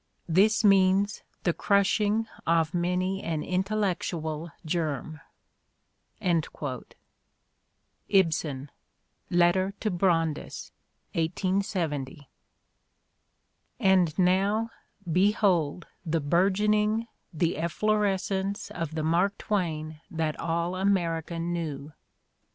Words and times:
This 0.27 0.63
means 0.63 1.21
the 1.43 1.53
crushing 1.53 2.25
of 2.47 2.73
many 2.73 3.21
an 3.21 3.43
intellectual 3.43 4.49
germ." 4.65 5.21
Ibsen: 8.09 8.71
Letter 9.29 9.73
to 9.79 9.91
Brandes, 9.91 10.71
1870. 11.13 12.31
AND 13.79 14.17
now, 14.17 14.71
behold 15.11 15.85
the 16.03 16.19
burgeoning, 16.19 17.07
the 17.31 17.57
efflorescence 17.59 18.71
of 18.71 18.95
the 18.95 19.03
Mark 19.03 19.37
Twain 19.37 20.01
that 20.09 20.35
all 20.39 20.75
America 20.75 21.37
knew 21.37 21.93